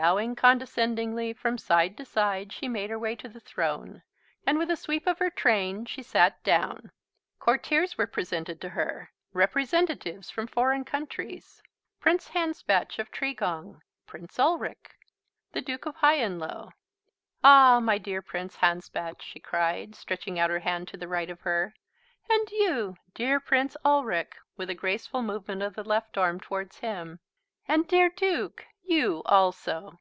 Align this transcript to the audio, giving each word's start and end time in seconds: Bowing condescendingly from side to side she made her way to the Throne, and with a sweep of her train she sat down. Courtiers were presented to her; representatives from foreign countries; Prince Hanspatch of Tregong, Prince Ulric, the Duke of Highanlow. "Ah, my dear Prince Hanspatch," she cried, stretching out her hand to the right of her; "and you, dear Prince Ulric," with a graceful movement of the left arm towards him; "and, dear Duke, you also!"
Bowing 0.00 0.36
condescendingly 0.36 1.32
from 1.32 1.58
side 1.58 1.96
to 1.96 2.04
side 2.04 2.52
she 2.52 2.68
made 2.68 2.88
her 2.88 2.96
way 2.96 3.16
to 3.16 3.28
the 3.28 3.40
Throne, 3.40 4.00
and 4.46 4.56
with 4.56 4.70
a 4.70 4.76
sweep 4.76 5.08
of 5.08 5.18
her 5.18 5.28
train 5.28 5.84
she 5.86 6.04
sat 6.04 6.40
down. 6.44 6.92
Courtiers 7.40 7.98
were 7.98 8.06
presented 8.06 8.60
to 8.60 8.68
her; 8.68 9.10
representatives 9.32 10.30
from 10.30 10.46
foreign 10.46 10.84
countries; 10.84 11.60
Prince 11.98 12.28
Hanspatch 12.28 13.00
of 13.00 13.10
Tregong, 13.10 13.82
Prince 14.06 14.38
Ulric, 14.38 14.92
the 15.50 15.60
Duke 15.60 15.84
of 15.84 15.96
Highanlow. 15.96 16.70
"Ah, 17.42 17.80
my 17.80 17.98
dear 17.98 18.22
Prince 18.22 18.54
Hanspatch," 18.58 19.20
she 19.22 19.40
cried, 19.40 19.96
stretching 19.96 20.38
out 20.38 20.48
her 20.48 20.60
hand 20.60 20.86
to 20.86 20.96
the 20.96 21.08
right 21.08 21.28
of 21.28 21.40
her; 21.40 21.74
"and 22.30 22.48
you, 22.52 22.96
dear 23.14 23.40
Prince 23.40 23.76
Ulric," 23.84 24.36
with 24.56 24.70
a 24.70 24.76
graceful 24.76 25.22
movement 25.22 25.60
of 25.60 25.74
the 25.74 25.82
left 25.82 26.16
arm 26.16 26.38
towards 26.38 26.78
him; 26.78 27.18
"and, 27.66 27.88
dear 27.88 28.08
Duke, 28.08 28.64
you 28.80 29.22
also!" 29.26 29.98